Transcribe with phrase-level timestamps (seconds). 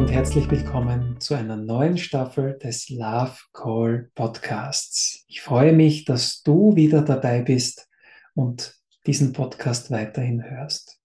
[0.00, 5.26] und herzlich willkommen zu einer neuen Staffel des Love Call Podcasts.
[5.28, 7.86] Ich freue mich, dass du wieder dabei bist
[8.32, 8.74] und
[9.06, 10.98] diesen Podcast weiterhin hörst.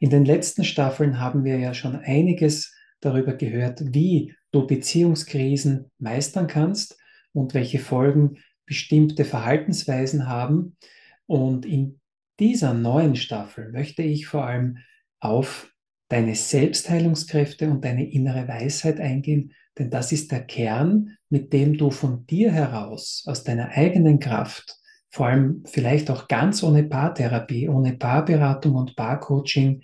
[0.00, 6.46] In den letzten Staffeln haben wir ja schon einiges darüber gehört, wie du Beziehungskrisen meistern
[6.46, 6.98] kannst
[7.32, 10.76] und welche Folgen bestimmte Verhaltensweisen haben.
[11.24, 12.00] Und in
[12.38, 14.76] dieser neuen Staffel möchte ich vor allem
[15.20, 15.72] auf
[16.08, 21.90] deine Selbstheilungskräfte und deine innere Weisheit eingehen, denn das ist der Kern, mit dem du
[21.90, 24.76] von dir heraus, aus deiner eigenen Kraft,
[25.10, 29.82] vor allem vielleicht auch ganz ohne Paartherapie, ohne Paarberatung und Paarcoaching,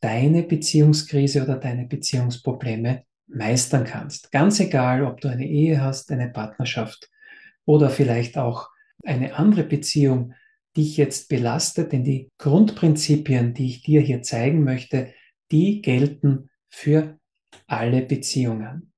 [0.00, 4.32] deine Beziehungskrise oder deine Beziehungsprobleme meistern kannst.
[4.32, 7.10] Ganz egal, ob du eine Ehe hast, eine Partnerschaft
[7.64, 8.68] oder vielleicht auch
[9.04, 10.32] eine andere Beziehung
[10.76, 15.12] dich jetzt belastet, denn die Grundprinzipien, die ich dir hier zeigen möchte,
[15.50, 17.18] die gelten für
[17.66, 18.92] alle Beziehungen.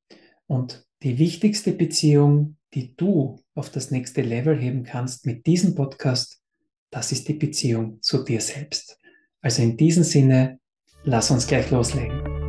[0.46, 6.40] Und die wichtigste Beziehung, die du auf das nächste Level heben kannst mit diesem Podcast,
[6.90, 8.98] das ist die Beziehung zu dir selbst.
[9.40, 10.58] Also in diesem Sinne,
[11.04, 12.39] lass uns gleich loslegen.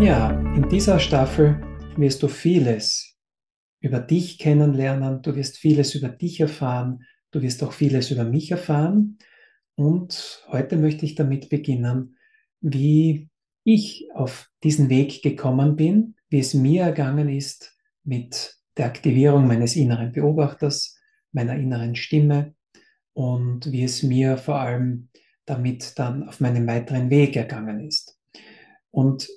[0.00, 1.60] Ja, in dieser Staffel
[1.96, 3.18] wirst du vieles
[3.80, 8.52] über dich kennenlernen, du wirst vieles über dich erfahren, du wirst auch vieles über mich
[8.52, 9.18] erfahren.
[9.74, 12.16] Und heute möchte ich damit beginnen,
[12.60, 13.28] wie
[13.64, 19.74] ich auf diesen Weg gekommen bin, wie es mir ergangen ist mit der Aktivierung meines
[19.74, 20.96] inneren Beobachters,
[21.32, 22.54] meiner inneren Stimme
[23.14, 25.08] und wie es mir vor allem
[25.44, 28.16] damit dann auf meinem weiteren Weg ergangen ist.
[28.92, 29.28] Und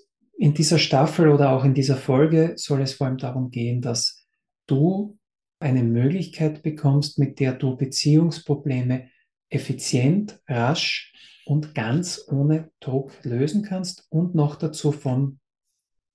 [0.42, 4.26] in dieser Staffel oder auch in dieser Folge soll es vor allem darum gehen, dass
[4.66, 5.20] du
[5.60, 9.08] eine Möglichkeit bekommst, mit der du Beziehungsprobleme
[9.50, 11.14] effizient, rasch
[11.46, 15.40] und ganz ohne Druck lösen kannst und noch dazu von,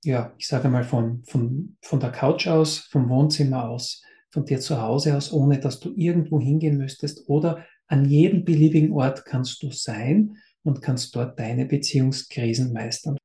[0.03, 4.59] ja, ich sage mal, von, von, von der Couch aus, vom Wohnzimmer aus, von dir
[4.59, 9.63] zu Hause aus, ohne dass du irgendwo hingehen müsstest oder an jedem beliebigen Ort kannst
[9.63, 13.17] du sein und kannst dort deine Beziehungskrisen meistern.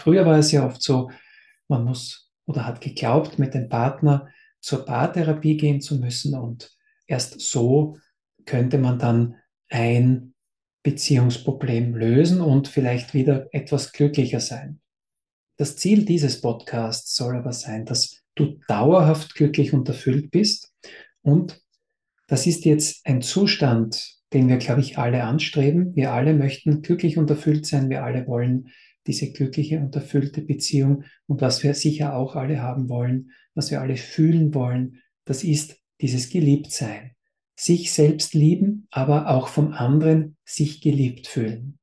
[0.00, 1.10] Früher war es ja oft so,
[1.68, 4.28] man muss oder hat geglaubt, mit dem Partner
[4.60, 7.96] zur Paartherapie gehen zu müssen und erst so
[8.44, 9.36] könnte man dann
[9.68, 10.34] ein
[10.82, 14.80] Beziehungsproblem lösen und vielleicht wieder etwas glücklicher sein.
[15.58, 20.72] Das Ziel dieses Podcasts soll aber sein, dass du dauerhaft glücklich und erfüllt bist
[21.22, 21.60] und
[22.26, 25.96] das ist jetzt ein Zustand, den wir, glaube ich, alle anstreben.
[25.96, 27.90] Wir alle möchten glücklich und erfüllt sein.
[27.90, 28.70] Wir alle wollen
[29.06, 31.04] diese glückliche und erfüllte Beziehung.
[31.26, 35.76] Und was wir sicher auch alle haben wollen, was wir alle fühlen wollen, das ist
[36.00, 37.12] dieses Geliebtsein.
[37.56, 41.78] Sich selbst lieben, aber auch vom anderen sich geliebt fühlen.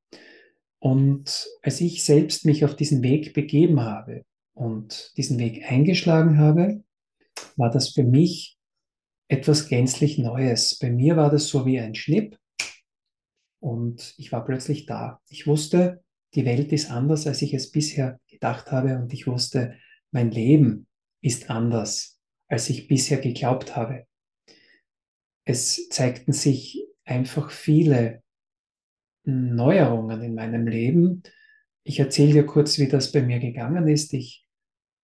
[0.80, 4.24] Und als ich selbst mich auf diesen Weg begeben habe
[4.54, 6.84] und diesen Weg eingeschlagen habe,
[7.56, 8.58] war das für mich
[9.28, 10.78] etwas gänzlich Neues.
[10.80, 12.38] Bei mir war das so wie ein Schnipp
[13.60, 15.20] und ich war plötzlich da.
[15.30, 16.04] Ich wusste,
[16.38, 19.74] die Welt ist anders, als ich es bisher gedacht habe und ich wusste,
[20.12, 20.86] mein Leben
[21.20, 24.06] ist anders, als ich bisher geglaubt habe.
[25.46, 28.22] Es zeigten sich einfach viele
[29.24, 31.24] Neuerungen in meinem Leben.
[31.84, 34.14] Ich erzähle dir kurz, wie das bei mir gegangen ist.
[34.14, 34.46] Ich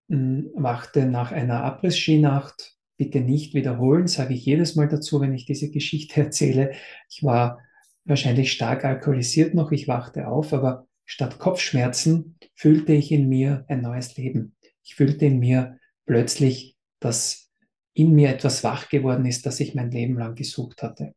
[0.09, 5.47] hm, wachte nach einer Abriss-Skinacht, bitte nicht wiederholen, sage ich jedes Mal dazu, wenn ich
[5.47, 6.73] diese Geschichte erzähle.
[7.09, 7.59] Ich war
[8.05, 13.81] wahrscheinlich stark alkoholisiert noch, ich wachte auf, aber Statt Kopfschmerzen fühlte ich in mir ein
[13.81, 14.55] neues Leben.
[14.83, 17.51] Ich fühlte in mir plötzlich, dass
[17.93, 21.13] in mir etwas wach geworden ist, das ich mein Leben lang gesucht hatte.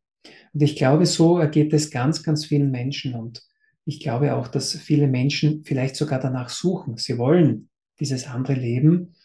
[0.53, 3.15] Und ich glaube, so ergeht es ganz, ganz vielen Menschen.
[3.15, 3.43] Und
[3.85, 6.97] ich glaube auch, dass viele Menschen vielleicht sogar danach suchen.
[6.97, 7.69] Sie wollen
[7.99, 9.15] dieses andere Leben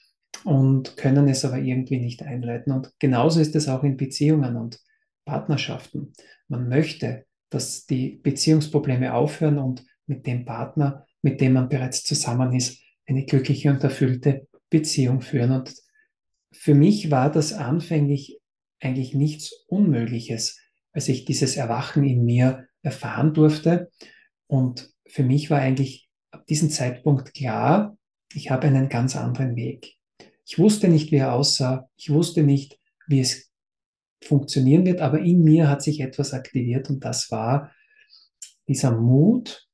[0.44, 2.72] und können es aber irgendwie nicht einleiten.
[2.72, 4.80] Und genauso ist es auch in Beziehungen und
[5.24, 6.12] Partnerschaften.
[6.48, 12.52] Man möchte, dass die Beziehungsprobleme aufhören und mit dem Partner, mit dem man bereits zusammen
[12.52, 15.52] ist, eine glückliche und erfüllte Beziehung führen.
[15.52, 15.74] Und
[16.52, 18.40] für mich war das anfänglich
[18.80, 20.60] eigentlich nichts Unmögliches,
[20.92, 23.90] als ich dieses Erwachen in mir erfahren durfte.
[24.46, 27.96] Und für mich war eigentlich ab diesem Zeitpunkt klar,
[28.34, 29.94] ich habe einen ganz anderen Weg.
[30.44, 31.88] Ich wusste nicht, wie er aussah.
[31.96, 33.50] Ich wusste nicht, wie es
[34.24, 37.72] funktionieren wird, aber in mir hat sich etwas aktiviert und das war
[38.68, 39.68] dieser Mut,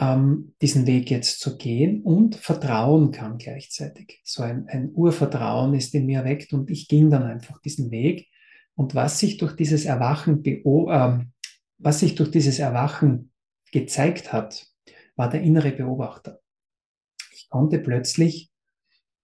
[0.00, 4.22] ähm, diesen Weg jetzt zu gehen und Vertrauen kam gleichzeitig.
[4.24, 8.28] So ein, ein Urvertrauen ist in mir erweckt und ich ging dann einfach diesen Weg.
[8.74, 11.18] Und was sich durch dieses Erwachen, äh,
[11.78, 13.30] was sich durch dieses Erwachen
[13.72, 14.66] gezeigt hat,
[15.16, 16.40] war der innere Beobachter.
[17.32, 18.50] Ich konnte plötzlich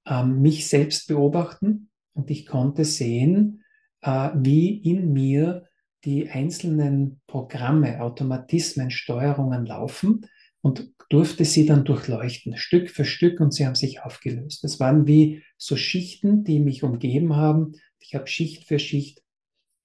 [0.06, 3.64] ähm, mich selbst beobachten und ich konnte sehen,
[4.02, 5.64] äh, wie in mir
[6.04, 10.26] die einzelnen Programme, Automatismen, Steuerungen laufen
[10.66, 14.64] und durfte sie dann durchleuchten, Stück für Stück, und sie haben sich aufgelöst.
[14.64, 17.74] Das waren wie so Schichten, die mich umgeben haben.
[18.00, 19.22] Ich habe Schicht für Schicht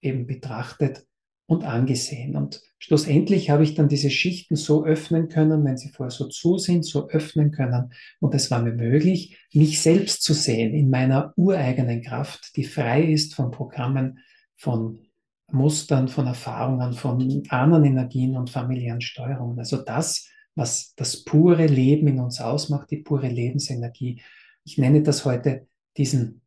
[0.02, 1.06] eben betrachtet
[1.46, 2.36] und angesehen.
[2.36, 6.58] Und schlussendlich habe ich dann diese Schichten so öffnen können, wenn sie vorher so zu
[6.58, 7.94] sind, so öffnen können.
[8.20, 13.04] Und es war mir möglich, mich selbst zu sehen in meiner ureigenen Kraft, die frei
[13.04, 14.18] ist von Programmen,
[14.56, 15.06] von
[15.52, 19.60] Mustern, von Erfahrungen, von anderen Energien und familiären Steuerungen.
[19.60, 24.22] Also das, was das pure Leben in uns ausmacht, die pure Lebensenergie.
[24.64, 25.68] Ich nenne das heute
[25.98, 26.42] diesen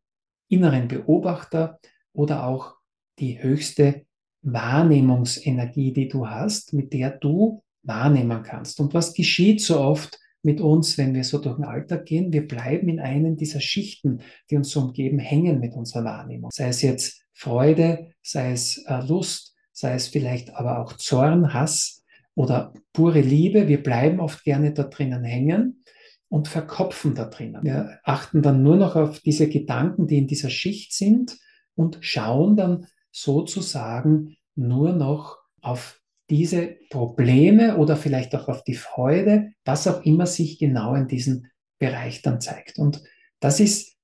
[0.47, 1.79] inneren Beobachter
[2.13, 2.75] oder auch
[3.19, 4.05] die höchste
[4.41, 8.79] Wahrnehmungsenergie, die du hast, mit der du wahrnehmen kannst.
[8.79, 12.31] Und was geschieht so oft mit uns, wenn wir so durch den Alltag gehen?
[12.31, 16.51] Wir bleiben in einen dieser Schichten, die uns so umgeben, hängen mit unserer Wahrnehmung.
[16.51, 21.94] Sei es jetzt Freude, sei es äh, Lust, sei es vielleicht aber auch Zorn, Hass,
[22.35, 23.67] oder pure Liebe.
[23.67, 25.83] Wir bleiben oft gerne da drinnen hängen
[26.27, 27.63] und verkopfen da drinnen.
[27.63, 31.37] Wir achten dann nur noch auf diese Gedanken, die in dieser Schicht sind
[31.75, 39.51] und schauen dann sozusagen nur noch auf diese Probleme oder vielleicht auch auf die Freude,
[39.63, 41.47] was auch immer sich genau in diesem
[41.79, 42.79] Bereich dann zeigt.
[42.79, 43.03] Und
[43.39, 43.95] das ist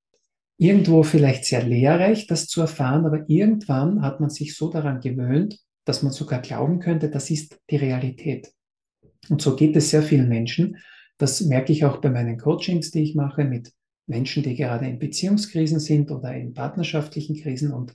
[0.58, 5.60] irgendwo vielleicht sehr lehrreich, das zu erfahren, aber irgendwann hat man sich so daran gewöhnt,
[5.92, 8.54] dass man sogar glauben könnte, das ist die Realität.
[9.28, 10.78] Und so geht es sehr vielen Menschen.
[11.18, 13.74] Das merke ich auch bei meinen Coachings, die ich mache mit
[14.08, 17.74] Menschen, die gerade in Beziehungskrisen sind oder in partnerschaftlichen Krisen.
[17.74, 17.94] Und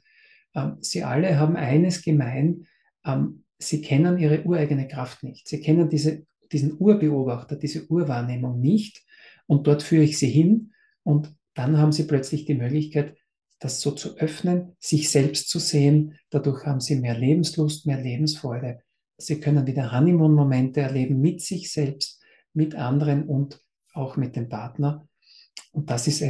[0.55, 2.67] ähm, sie alle haben eines gemein,
[3.07, 5.49] ähm, sie kennen ihre ureigene Kraft nicht.
[5.49, 9.07] Sie kennen diese, diesen Urbeobachter, diese Urwahrnehmung nicht.
[9.47, 10.75] Und dort führe ich sie hin.
[11.03, 13.17] Und dann haben sie plötzlich die Möglichkeit,
[13.67, 16.17] das so zu öffnen, sich selbst zu sehen.
[16.31, 18.79] Dadurch haben sie mehr Lebenslust, mehr Lebensfreude.
[19.19, 22.23] Sie können wieder Honeymoon-Momente erleben mit sich selbst,
[22.53, 23.61] mit anderen und
[23.93, 25.09] auch mit dem Partner.
[25.73, 26.23] Und das ist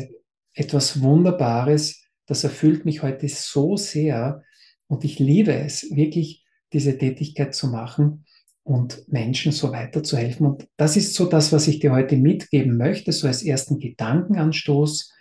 [0.54, 2.02] etwas Wunderbares.
[2.24, 4.42] Das erfüllt mich heute so sehr.
[4.86, 8.24] Und ich liebe es, wirklich diese Tätigkeit zu machen
[8.62, 10.46] und Menschen so weiterzuhelfen.
[10.46, 15.12] Und das ist so das, was ich dir heute mitgeben möchte, so als ersten Gedankenanstoß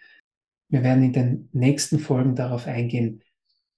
[0.70, 3.22] wir werden in den nächsten Folgen darauf eingehen,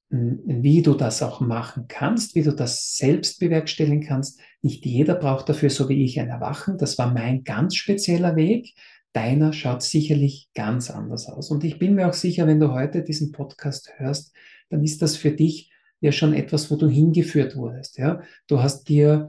[0.10, 4.40] wie du das auch machen kannst, wie du das selbst bewerkstelligen kannst.
[4.62, 6.78] Nicht jeder braucht dafür, so wie ich, ein Erwachen.
[6.78, 8.74] Das war mein ganz spezieller Weg.
[9.12, 11.52] Deiner schaut sicherlich ganz anders aus.
[11.52, 14.34] Und ich bin mir auch sicher, wenn du heute diesen Podcast hörst,
[14.70, 17.98] dann ist das für dich ja schon etwas, wo du hingeführt wurdest.
[17.98, 18.22] Ja?
[18.48, 19.28] Du hast dir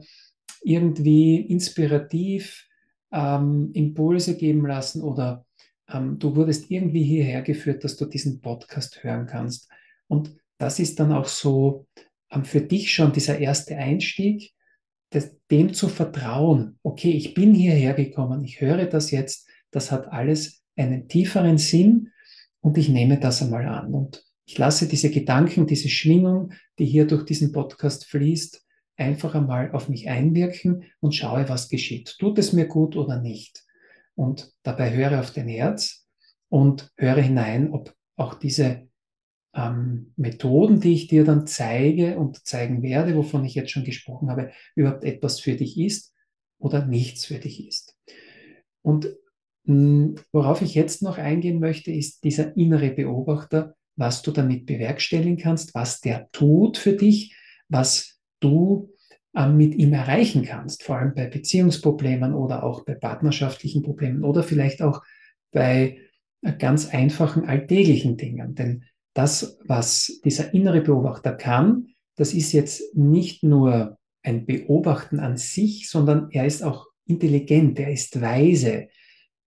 [0.61, 2.67] irgendwie inspirativ
[3.11, 5.45] ähm, Impulse geben lassen oder
[5.91, 9.69] ähm, du wurdest irgendwie hierher geführt, dass du diesen Podcast hören kannst.
[10.07, 11.87] Und das ist dann auch so
[12.31, 14.53] ähm, für dich schon dieser erste Einstieg,
[15.11, 16.77] das, dem zu vertrauen.
[16.83, 22.11] Okay, ich bin hierher gekommen, ich höre das jetzt, das hat alles einen tieferen Sinn
[22.61, 23.93] und ich nehme das einmal an.
[23.93, 28.65] Und ich lasse diese Gedanken, diese Schwingung, die hier durch diesen Podcast fließt,
[28.95, 32.15] einfach einmal auf mich einwirken und schaue, was geschieht.
[32.19, 33.63] Tut es mir gut oder nicht?
[34.19, 36.05] Und dabei höre auf dein Herz
[36.49, 38.89] und höre hinein, ob auch diese
[39.55, 44.29] ähm, Methoden, die ich dir dann zeige und zeigen werde, wovon ich jetzt schon gesprochen
[44.29, 46.13] habe, überhaupt etwas für dich ist
[46.57, 47.97] oder nichts für dich ist.
[48.81, 49.05] Und
[49.63, 54.65] mh, hm, worauf ich jetzt noch eingehen möchte, ist dieser innere Beobachter, was du damit
[54.65, 57.37] bewerkstelligen kannst, was der tut für dich,
[57.69, 58.93] was du
[59.47, 64.81] mit ihm erreichen kannst, vor allem bei Beziehungsproblemen oder auch bei partnerschaftlichen Problemen oder vielleicht
[64.81, 65.01] auch
[65.51, 65.99] bei
[66.41, 68.55] äh, ganz einfachen alltäglichen Dingen.
[68.55, 75.37] Denn das, was dieser innere Beobachter kann, das ist jetzt nicht nur ein Beobachten an
[75.37, 78.89] sich, sondern er ist auch intelligent, er ist weise,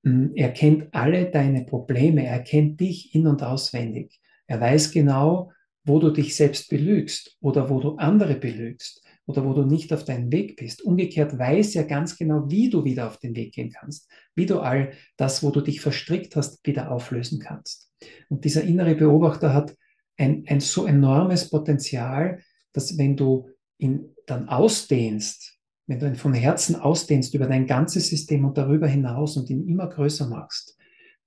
[0.04, 4.20] hm, er kennt alle deine Probleme, er kennt dich in und auswendig.
[4.46, 5.52] Er weiß genau,
[5.84, 10.04] wo du dich selbst belügst oder wo du andere belügst oder wo du nicht auf
[10.04, 10.82] deinem Weg bist.
[10.82, 14.60] Umgekehrt weiß er ganz genau, wie du wieder auf den Weg gehen kannst, wie du
[14.60, 17.90] all das, wo du dich verstrickt hast, wieder auflösen kannst.
[18.28, 19.76] Und dieser innere Beobachter hat
[20.16, 22.40] ein, ein so enormes Potenzial,
[22.72, 23.48] dass wenn du
[23.78, 28.86] ihn dann ausdehnst wenn du ihn von Herzen ausdehnst über dein ganzes System und darüber
[28.86, 30.76] hinaus und ihn immer größer machst,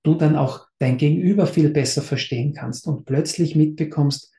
[0.02, 4.32] du dann auch dein Gegenüber viel besser verstehen kannst und plötzlich mitbekommst,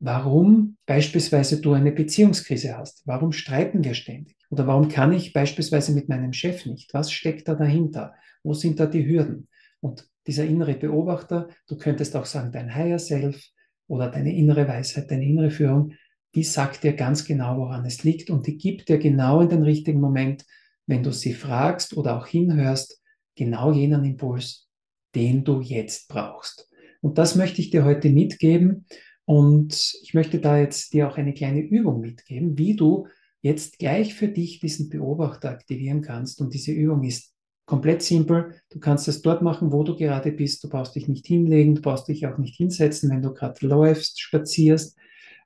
[0.00, 3.02] warum beispielsweise du eine Beziehungskrise hast.
[3.06, 4.36] Warum streiten wir ständig?
[4.48, 6.92] Oder warum kann ich beispielsweise mit meinem Chef nicht?
[6.94, 8.14] Was steckt da dahinter?
[8.42, 9.48] Wo sind da die Hürden?
[9.80, 13.42] Und dieser innere Beobachter, du könntest auch sagen, dein Higher Self
[13.86, 15.92] oder deine innere Weisheit, deine innere Führung,
[16.34, 19.62] die sagt dir ganz genau, woran es liegt und die gibt dir genau in den
[19.62, 20.44] richtigen Moment,
[20.86, 23.02] wenn du sie fragst oder auch hinhörst,
[23.36, 24.68] genau jenen Impuls,
[25.14, 26.68] den du jetzt brauchst.
[27.00, 28.86] Und das möchte ich dir heute mitgeben
[29.24, 33.06] und ich möchte da jetzt dir auch eine kleine Übung mitgeben, wie du
[33.42, 36.40] jetzt gleich für dich diesen Beobachter aktivieren kannst.
[36.40, 37.34] Und diese Übung ist
[37.64, 38.54] komplett simpel.
[38.70, 40.64] Du kannst es dort machen, wo du gerade bist.
[40.64, 44.20] Du brauchst dich nicht hinlegen, du brauchst dich auch nicht hinsetzen, wenn du gerade läufst,
[44.20, 44.98] spazierst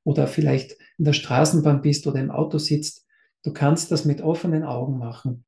[0.05, 3.05] oder vielleicht in der Straßenbahn bist oder im Auto sitzt.
[3.43, 5.45] Du kannst das mit offenen Augen machen.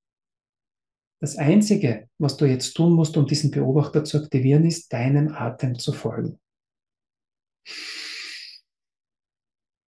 [1.19, 5.79] Das Einzige, was du jetzt tun musst, um diesen Beobachter zu aktivieren, ist, deinem Atem
[5.79, 6.39] zu folgen.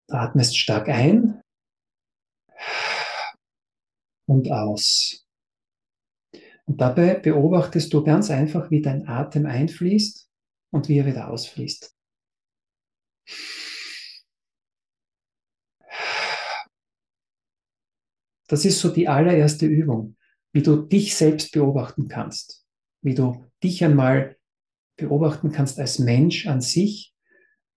[0.09, 1.43] Du atmest stark ein
[4.27, 5.27] und aus.
[6.65, 10.31] Und dabei beobachtest du ganz einfach, wie dein Atem einfließt
[10.71, 11.95] und wie er wieder ausfließt.
[18.49, 20.17] Das ist so die allererste Übung,
[20.53, 22.67] wie du dich selbst beobachten kannst,
[23.03, 24.39] wie du dich einmal
[24.97, 27.15] beobachten kannst als Mensch an sich.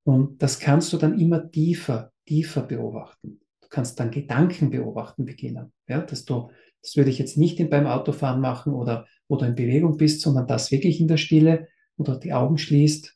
[0.03, 3.41] Und das kannst du dann immer tiefer, tiefer beobachten.
[3.61, 6.49] Du kannst dann Gedanken beobachten beginnen, ja, dass du
[6.81, 10.47] das würde ich jetzt nicht beim Autofahren machen oder wo du in Bewegung bist, sondern
[10.47, 13.15] das wirklich in der Stille, du die Augen schließt,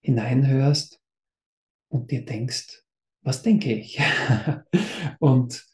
[0.00, 1.00] hineinhörst
[1.88, 2.82] und dir denkst,
[3.22, 4.00] was denke ich?
[5.20, 5.64] und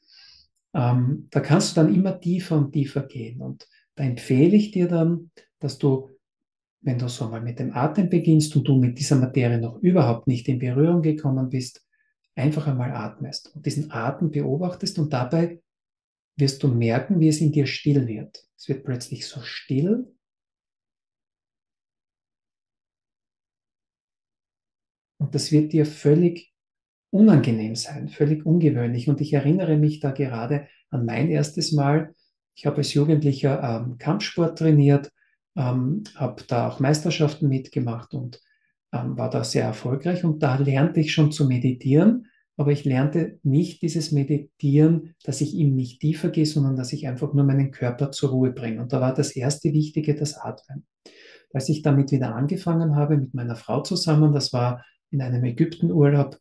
[0.74, 3.40] ähm, da kannst du dann immer tiefer und tiefer gehen.
[3.40, 6.10] Und da empfehle ich dir dann, dass du,
[6.82, 10.26] wenn du so mal mit dem Atem beginnst und du mit dieser Materie noch überhaupt
[10.26, 11.84] nicht in Berührung gekommen bist,
[12.40, 15.62] einfach einmal atmest und diesen Atem beobachtest und dabei
[16.36, 18.44] wirst du merken, wie es in dir still wird.
[18.56, 20.12] Es wird plötzlich so still.
[25.18, 26.52] Und das wird dir völlig
[27.10, 29.08] unangenehm sein, völlig ungewöhnlich.
[29.08, 32.14] Und ich erinnere mich da gerade an mein erstes Mal.
[32.54, 35.12] Ich habe als Jugendlicher ähm, Kampfsport trainiert,
[35.56, 38.40] ähm, habe da auch Meisterschaften mitgemacht und
[38.92, 40.24] ähm, war da sehr erfolgreich.
[40.24, 42.29] Und da lernte ich schon zu meditieren
[42.60, 47.08] aber ich lernte nicht dieses Meditieren, dass ich ihm nicht tiefer gehe, sondern dass ich
[47.08, 48.82] einfach nur meinen Körper zur Ruhe bringe.
[48.82, 50.86] Und da war das erste Wichtige das Atmen.
[51.54, 56.38] Als ich damit wieder angefangen habe mit meiner Frau zusammen, das war in einem Ägyptenurlaub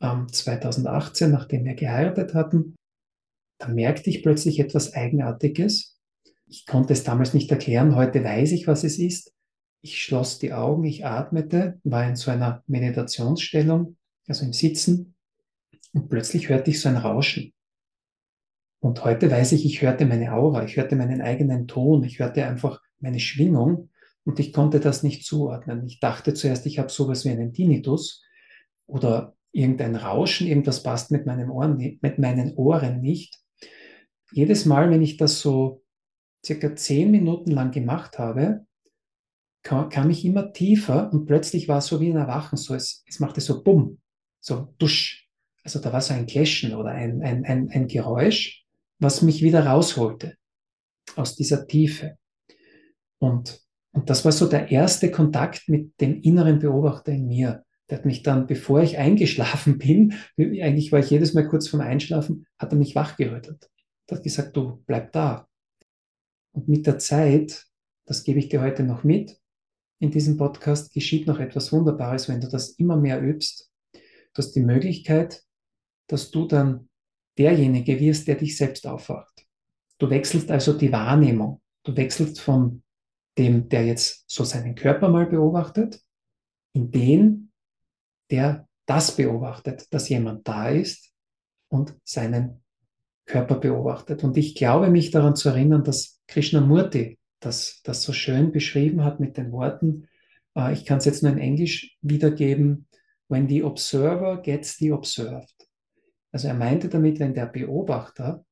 [0.00, 2.76] ähm, 2018, nachdem wir geheiratet hatten,
[3.58, 5.98] da merkte ich plötzlich etwas Eigenartiges.
[6.46, 9.32] Ich konnte es damals nicht erklären, heute weiß ich, was es ist.
[9.82, 13.96] Ich schloss die Augen, ich atmete, war in so einer Meditationsstellung,
[14.28, 15.15] also im Sitzen
[15.96, 17.54] und plötzlich hörte ich so ein Rauschen.
[18.80, 22.46] Und heute weiß ich, ich hörte meine Aura, ich hörte meinen eigenen Ton, ich hörte
[22.46, 23.88] einfach meine Schwingung
[24.24, 25.86] und ich konnte das nicht zuordnen.
[25.86, 28.22] Ich dachte zuerst, ich habe sowas wie einen Tinnitus
[28.86, 33.38] oder irgendein Rauschen, irgendwas passt mit, meinem Ohren, mit meinen Ohren nicht.
[34.32, 35.82] Jedes Mal, wenn ich das so
[36.44, 38.66] circa zehn Minuten lang gemacht habe,
[39.62, 43.02] kam, kam ich immer tiefer und plötzlich war es so wie ein Erwachen, so es,
[43.08, 43.98] es machte so bumm,
[44.40, 45.25] so dusch,
[45.66, 48.64] also da war so ein Clashen oder ein, ein, ein, ein Geräusch,
[49.00, 50.36] was mich wieder rausholte
[51.16, 52.18] aus dieser Tiefe.
[53.18, 57.64] Und, und das war so der erste Kontakt mit dem inneren Beobachter in mir.
[57.90, 61.82] Der hat mich dann, bevor ich eingeschlafen bin, eigentlich war ich jedes Mal kurz vorm
[61.82, 63.68] Einschlafen, hat er mich wachgerüttelt.
[64.06, 65.48] Er hat gesagt, du bleib da.
[66.52, 67.66] Und mit der Zeit,
[68.04, 69.36] das gebe ich dir heute noch mit,
[69.98, 73.68] in diesem Podcast geschieht noch etwas Wunderbares, wenn du das immer mehr übst.
[73.92, 75.42] Du hast die Möglichkeit,
[76.06, 76.88] dass du dann
[77.38, 79.46] derjenige wirst, der dich selbst aufwacht.
[79.98, 81.60] Du wechselst also die Wahrnehmung.
[81.84, 82.82] Du wechselst von
[83.38, 86.00] dem, der jetzt so seinen Körper mal beobachtet,
[86.72, 87.52] in den,
[88.30, 91.12] der das beobachtet, dass jemand da ist
[91.68, 92.62] und seinen
[93.26, 94.24] Körper beobachtet.
[94.24, 99.20] Und ich glaube, mich daran zu erinnern, dass Krishnamurti das, das so schön beschrieben hat
[99.20, 100.08] mit den Worten,
[100.56, 102.86] äh, ich kann es jetzt nur in Englisch wiedergeben,
[103.28, 105.55] when the observer gets the observed.
[106.36, 108.44] Also er meinte damit, wenn der Beobachter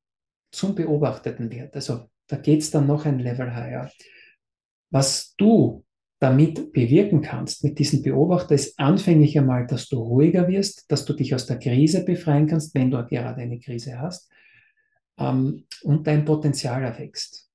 [0.51, 3.91] zum Beobachteten wird, also da geht es dann noch ein Level higher.
[4.89, 5.85] Was du
[6.17, 11.13] damit bewirken kannst mit diesem Beobachter ist anfänglich einmal, dass du ruhiger wirst, dass du
[11.13, 14.31] dich aus der Krise befreien kannst, wenn du gerade eine Krise hast.
[15.19, 17.51] ähm, und dein Potenzial erwächst.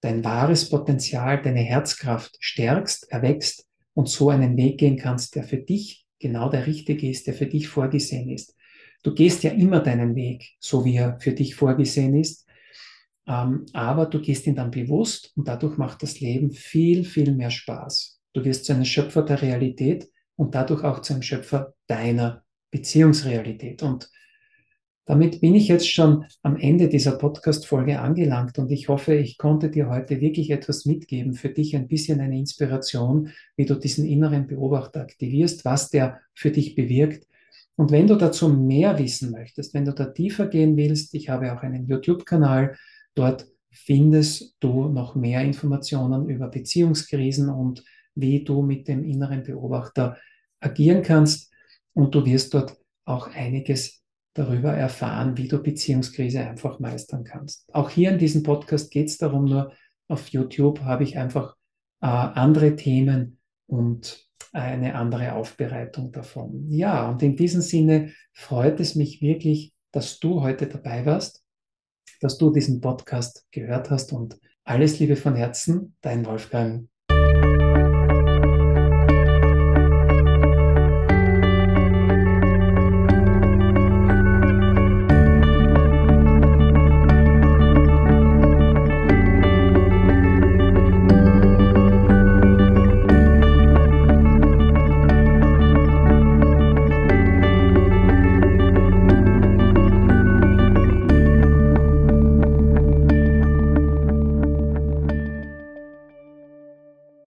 [0.00, 5.58] Dein wahres Potenzial, deine Herzkraft stärkst, erwächst und so einen Weg gehen kannst, der für
[5.58, 8.54] dich genau der richtige ist, der für dich vorgesehen ist.
[9.04, 12.48] Du gehst ja immer deinen Weg, so wie er für dich vorgesehen ist,
[13.26, 17.50] ähm, aber du gehst ihn dann bewusst und dadurch macht das Leben viel, viel mehr
[17.50, 18.20] Spaß.
[18.32, 23.82] Du wirst zu einem Schöpfer der Realität und dadurch auch zu einem Schöpfer deiner Beziehungsrealität.
[23.82, 24.10] Und
[25.04, 29.70] damit bin ich jetzt schon am Ende dieser Podcast-Folge angelangt und ich hoffe, ich konnte
[29.70, 34.46] dir heute wirklich etwas mitgeben, für dich ein bisschen eine Inspiration, wie du diesen inneren
[34.46, 37.26] Beobachter aktivierst, was der für dich bewirkt.
[37.76, 41.52] Und wenn du dazu mehr wissen möchtest, wenn du da tiefer gehen willst, ich habe
[41.52, 42.76] auch einen YouTube-Kanal,
[43.14, 47.82] dort findest du noch mehr Informationen über Beziehungskrisen und
[48.14, 50.16] wie du mit dem inneren Beobachter
[50.60, 51.52] agieren kannst.
[51.92, 54.02] Und du wirst dort auch einiges
[54.34, 57.72] darüber erfahren, wie du Beziehungskrise einfach meistern kannst.
[57.74, 59.72] Auch hier in diesem Podcast geht es darum, nur
[60.08, 61.56] auf YouTube habe ich einfach
[62.00, 63.33] äh, andere Themen
[63.66, 66.70] und eine andere Aufbereitung davon.
[66.70, 71.44] Ja, und in diesem Sinne freut es mich wirklich, dass du heute dabei warst,
[72.20, 76.88] dass du diesen Podcast gehört hast und alles Liebe von Herzen, dein Wolfgang.